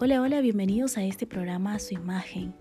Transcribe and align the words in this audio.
Hola, 0.00 0.22
hola, 0.22 0.40
bienvenidos 0.40 0.96
a 0.96 1.02
este 1.02 1.26
programa 1.26 1.74
a 1.74 1.80
su 1.80 1.92
imagen. 1.92 2.54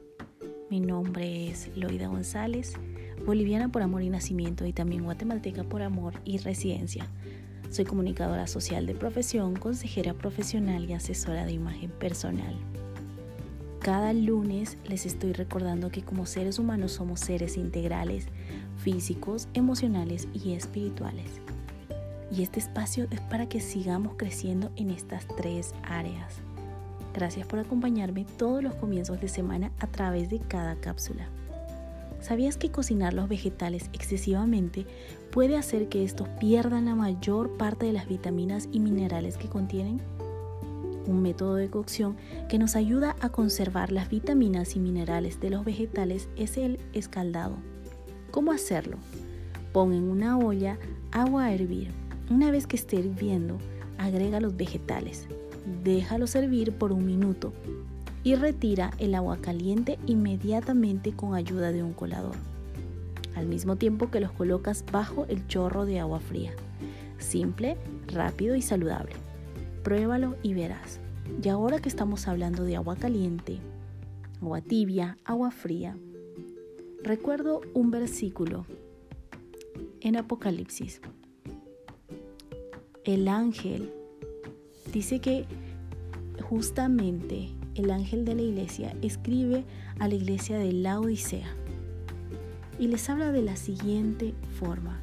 Mi 0.71 0.79
nombre 0.79 1.48
es 1.48 1.70
Loida 1.75 2.07
González, 2.07 2.73
boliviana 3.28 3.70
por 3.70 3.84
amor 3.84 4.02
y 4.02 4.10
nacimiento 4.10 4.66
y 4.66 4.73
también 4.73 5.04
guatemalteca 5.04 5.63
por 5.63 5.84
amor 5.84 6.15
y 6.26 6.39
residencia. 6.39 7.05
Soy 7.70 7.86
comunicadora 7.86 8.48
social 8.48 8.88
de 8.88 8.95
profesión, 8.95 9.55
consejera 9.55 10.16
profesional 10.16 10.89
y 10.89 10.94
asesora 10.94 11.45
de 11.45 11.52
imagen 11.52 11.91
personal. 11.91 12.55
Cada 13.81 14.13
lunes 14.13 14.80
les 14.88 15.05
estoy 15.05 15.34
recordando 15.34 15.91
que 15.91 16.02
como 16.02 16.26
seres 16.26 16.58
humanos 16.58 16.94
somos 16.94 17.20
seres 17.20 17.55
integrales, 17.55 18.30
físicos, 18.77 19.48
emocionales 19.54 20.27
y 20.34 20.54
espirituales. 20.54 21.40
Y 22.35 22.41
este 22.41 22.59
espacio 22.59 23.05
es 23.12 23.22
para 23.22 23.48
que 23.48 23.62
sigamos 23.62 24.16
creciendo 24.17 24.72
en 24.76 24.90
estas 24.90 25.27
tres 25.38 25.76
áreas. 25.84 26.41
Gracias 27.17 27.48
por 27.48 27.57
acompañarme 27.57 28.27
todos 28.38 28.62
los 28.62 28.76
comienzos 28.76 29.20
de 29.20 29.27
semana 29.27 29.71
a 29.80 29.88
través 29.88 30.30
de 30.30 30.38
cada 30.38 30.75
cápsula. 30.75 31.27
¿Sabías 32.21 32.58
que 32.58 32.70
cocinar 32.70 33.16
los 33.16 33.27
vegetales 33.27 33.89
excesivamente 33.91 34.85
puede 35.31 35.58
hacer 35.58 35.89
que 35.89 36.03
estos 36.03 36.27
pierdan 36.39 36.85
la 36.85 36.94
mayor 36.94 37.58
parte 37.58 37.88
de 37.88 37.94
las 37.94 38.08
vitaminas 38.08 38.70
y 38.72 38.80
minerales 38.80 39.35
que 39.38 39.49
contienen? 39.49 39.99
Un 41.08 41.23
método 41.23 41.55
de 41.55 41.72
cocción 41.72 42.17
que 42.49 42.59
nos 42.59 42.75
ayuda 42.75 43.16
a 43.20 43.30
conservar 43.30 43.91
las 43.91 44.09
vitaminas 44.09 44.75
y 44.75 44.80
minerales 44.80 45.39
de 45.39 45.49
los 45.49 45.66
vegetales 45.66 46.30
es 46.36 46.55
el 46.58 46.80
escaldado. 46.94 47.55
¿Cómo 48.30 48.52
hacerlo? 48.52 48.97
Pon 49.73 49.91
en 49.91 50.03
una 50.03 50.38
olla 50.38 50.77
agua 51.11 51.45
a 51.45 51.53
hervir. 51.55 51.89
Una 52.30 52.52
vez 52.52 52.67
que 52.67 52.75
esté 52.75 52.97
hirviendo, 52.97 53.58
agrega 53.97 54.39
los 54.39 54.55
vegetales. 54.55 55.27
Déjalo 55.84 56.28
servir 56.28 56.72
por 56.72 56.94
un 56.94 57.06
minuto 57.06 57.52
y 58.23 58.36
retira 58.36 58.92
el 59.00 59.16
agua 59.16 59.38
caliente 59.38 60.00
inmediatamente 60.06 61.12
con 61.12 61.36
ayuda 61.36 61.73
de 61.73 61.84
un 61.84 61.92
colador, 61.92 62.36
al 63.36 63.48
mismo 63.48 63.76
tiempo 63.76 64.10
que 64.10 64.22
los 64.22 64.32
colocas 64.32 64.86
bajo 64.92 65.26
el 65.28 65.45
chorro 65.48 65.86
de 65.86 66.00
agua 66.00 66.22
fría. 66.22 66.54
Simple, 67.18 67.76
rápido 68.08 68.56
y 68.56 68.62
saludable. 68.62 69.12
Pruébalo 69.84 70.38
y 70.42 70.54
verás. 70.54 71.02
Y 71.44 71.50
ahora 71.50 71.80
que 71.80 71.90
estamos 71.90 72.30
hablando 72.30 72.64
de 72.64 72.78
agua 72.78 72.95
caliente, 72.95 73.60
agua 74.42 74.62
tibia, 74.62 75.18
agua 75.26 75.52
fría, 75.52 75.98
recuerdo 77.04 77.62
un 77.73 77.92
versículo 77.92 78.66
en 80.00 80.16
Apocalipsis. 80.16 81.02
El 83.04 83.28
ángel 83.28 83.92
dice 84.91 85.19
que 85.19 85.45
justamente 86.43 87.49
el 87.75 87.91
ángel 87.91 88.25
de 88.25 88.35
la 88.35 88.41
iglesia 88.41 88.95
escribe 89.02 89.66
a 89.99 90.07
la 90.07 90.16
iglesia 90.16 90.57
de 90.57 90.73
la 90.73 90.99
Odisea 90.99 91.47
y 92.80 92.88
les 92.88 93.09
habla 93.09 93.31
de 93.31 93.41
la 93.41 93.55
siguiente 93.55 94.33
forma, 94.59 94.99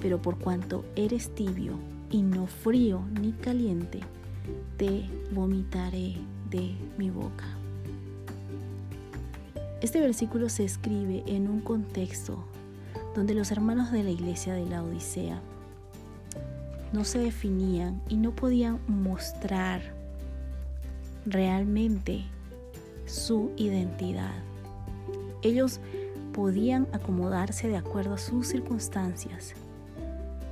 pero 0.00 0.20
por 0.20 0.38
cuanto 0.38 0.84
eres 0.96 1.34
tibio 1.34 1.78
y 2.10 2.22
no 2.22 2.46
frío 2.46 3.02
ni 3.20 3.32
caliente, 3.32 4.00
te 4.76 5.04
vomitaré 5.32 6.16
de 6.50 6.74
mi 6.98 7.10
boca. 7.10 7.44
Este 9.80 10.00
versículo 10.00 10.48
se 10.48 10.64
escribe 10.64 11.24
en 11.26 11.48
un 11.48 11.60
contexto 11.60 12.44
donde 13.14 13.34
los 13.34 13.50
hermanos 13.50 13.92
de 13.92 14.02
la 14.02 14.10
iglesia 14.10 14.54
de 14.54 14.66
la 14.66 14.82
Odisea 14.82 15.40
no 16.94 17.04
se 17.04 17.18
definían 17.18 18.00
y 18.08 18.16
no 18.16 18.30
podían 18.30 18.78
mostrar 18.86 19.82
realmente 21.26 22.22
su 23.04 23.50
identidad. 23.56 24.32
Ellos 25.42 25.80
podían 26.32 26.86
acomodarse 26.92 27.66
de 27.66 27.76
acuerdo 27.76 28.14
a 28.14 28.18
sus 28.18 28.46
circunstancias, 28.46 29.54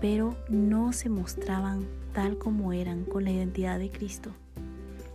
pero 0.00 0.34
no 0.48 0.92
se 0.92 1.08
mostraban 1.08 1.86
tal 2.12 2.36
como 2.38 2.72
eran 2.72 3.04
con 3.04 3.22
la 3.22 3.30
identidad 3.30 3.78
de 3.78 3.90
Cristo, 3.90 4.30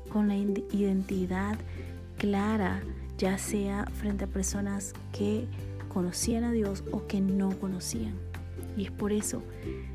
con 0.09 0.29
la 0.29 0.37
identidad 0.37 1.57
clara, 2.17 2.81
ya 3.17 3.37
sea 3.37 3.85
frente 3.93 4.23
a 4.23 4.27
personas 4.27 4.93
que 5.11 5.45
conocían 5.93 6.45
a 6.45 6.53
Dios 6.53 6.85
o 6.91 7.05
que 7.05 7.19
no 7.19 7.49
conocían. 7.59 8.13
Y 8.77 8.85
es 8.85 8.91
por 8.91 9.11
eso 9.11 9.43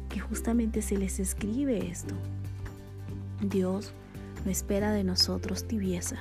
que 0.09 0.21
justamente 0.21 0.83
se 0.83 0.99
les 0.99 1.21
escribe 1.21 1.89
esto. 1.89 2.15
Dios 3.41 3.95
no 4.45 4.51
espera 4.51 4.93
de 4.93 5.05
nosotros 5.05 5.67
tibieza. 5.67 6.17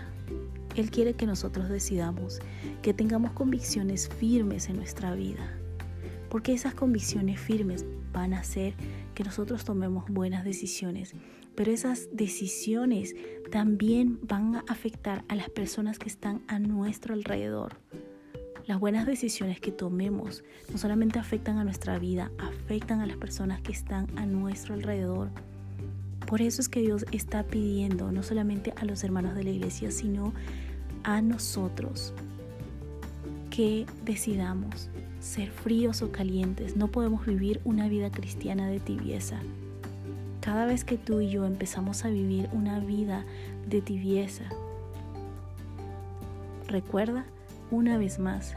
Él 0.76 0.90
quiere 0.90 1.16
que 1.16 1.26
nosotros 1.26 1.68
decidamos, 1.68 2.40
que 2.82 2.94
tengamos 2.94 3.34
convicciones 3.34 4.08
firmes 4.08 4.70
en 4.70 4.78
nuestra 4.78 5.14
vida, 5.16 5.54
porque 6.30 6.54
esas 6.54 6.74
convicciones 6.74 7.40
firmes 7.40 7.86
van 8.14 8.34
a 8.34 8.40
hacer 8.40 8.74
que 9.14 9.24
nosotros 9.24 9.66
tomemos 9.66 10.06
buenas 10.10 10.46
decisiones, 10.46 11.14
pero 11.56 11.72
esas 11.72 12.08
decisiones 12.14 13.16
también 13.52 14.20
van 14.24 14.56
a 14.56 14.64
afectar 14.68 15.26
a 15.28 15.36
las 15.36 15.50
personas 15.50 16.00
que 16.00 16.08
están 16.08 16.42
a 16.48 16.60
nuestro 16.60 17.14
alrededor. 17.14 17.76
Las 18.68 18.80
buenas 18.80 19.08
decisiones 19.08 19.60
que 19.60 19.72
tomemos 19.72 20.44
no 20.72 20.78
solamente 20.78 21.18
afectan 21.18 21.58
a 21.58 21.64
nuestra 21.64 21.98
vida, 21.98 22.32
afectan 22.38 23.02
a 23.02 23.08
las 23.08 23.18
personas 23.18 23.60
que 23.62 23.72
están 23.72 24.08
a 24.18 24.26
nuestro 24.26 24.76
alrededor. 24.76 25.30
Por 26.28 26.42
eso 26.42 26.62
es 26.62 26.70
que 26.70 26.82
Dios 26.82 27.06
está 27.12 27.44
pidiendo 27.44 28.12
no 28.12 28.22
solamente 28.22 28.74
a 28.78 28.86
los 28.86 29.04
hermanos 29.04 29.36
de 29.36 29.44
la 29.44 29.50
iglesia, 29.50 29.90
sino 29.90 30.34
a 31.04 31.22
nosotros 31.22 32.14
que 33.50 33.88
decidamos 34.06 34.90
ser 35.20 35.50
fríos 35.50 36.04
o 36.04 36.12
calientes. 36.12 36.78
No 36.78 36.88
podemos 36.88 37.26
vivir 37.26 37.62
una 37.66 37.90
vida 37.90 38.12
cristiana 38.12 38.70
de 38.70 38.80
tibieza. 38.80 39.40
Cada 40.40 40.66
vez 40.66 40.84
que 40.84 40.98
tú 40.98 41.20
y 41.20 41.30
yo 41.30 41.46
empezamos 41.46 42.06
a 42.06 42.10
vivir 42.10 42.48
una 42.54 42.80
vida 42.80 43.26
de 43.68 43.82
tibieza, 43.82 44.46
recuerda 46.68 47.26
una 47.72 47.98
vez 47.98 48.20
más 48.20 48.56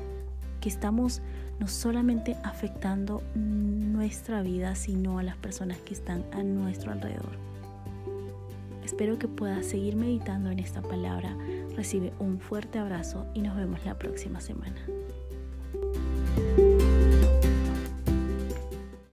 que 0.60 0.68
estamos 0.68 1.22
no 1.58 1.68
solamente 1.68 2.36
afectando 2.42 3.22
nuestra 3.34 4.42
vida, 4.42 4.74
sino 4.74 5.18
a 5.18 5.22
las 5.22 5.36
personas 5.36 5.78
que 5.78 5.94
están 5.94 6.24
a 6.32 6.42
nuestro 6.42 6.92
alrededor. 6.92 7.38
Espero 8.84 9.18
que 9.18 9.28
puedas 9.28 9.64
seguir 9.64 9.96
meditando 9.96 10.50
en 10.50 10.58
esta 10.58 10.82
palabra. 10.82 11.36
Recibe 11.74 12.12
un 12.18 12.38
fuerte 12.38 12.78
abrazo 12.78 13.26
y 13.34 13.40
nos 13.40 13.56
vemos 13.56 13.84
la 13.84 13.98
próxima 13.98 14.40
semana. 14.40 14.76